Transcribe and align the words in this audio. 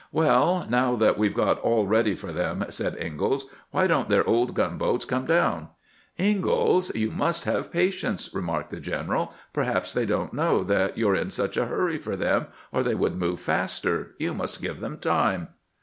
"WeU, 0.15 0.67
now 0.67 0.95
that 0.95 1.15
we 1.15 1.29
've 1.29 1.35
got 1.35 1.63
aU 1.63 1.83
ready 1.83 2.15
for 2.15 2.31
them," 2.31 2.65
said 2.69 2.97
Ingalls," 2.99 3.51
why 3.69 3.85
don't 3.85 4.09
their 4.09 4.27
old 4.27 4.55
gunboats 4.55 5.05
come 5.05 5.27
down?"" 5.27 5.67
Ingalls, 6.29 6.91
you 6.95 7.11
must 7.11 7.45
have 7.45 7.71
pa 7.71 7.81
tience," 7.91 8.33
remarked 8.33 8.71
the 8.71 8.79
general;" 8.79 9.31
perhaps 9.53 9.93
they 9.93 10.07
don't 10.07 10.33
know 10.33 10.63
that 10.63 10.97
you 10.97 11.07
're 11.07 11.15
in 11.15 11.29
such 11.29 11.55
a 11.55 11.67
hurry 11.67 11.99
for 11.99 12.15
them, 12.15 12.47
or 12.73 12.81
they 12.81 12.95
would 12.95 13.15
move 13.15 13.39
faster; 13.39 14.15
you 14.17 14.33
must 14.33 14.59
give 14.59 14.79
them 14.79 14.97
time." 14.97 15.49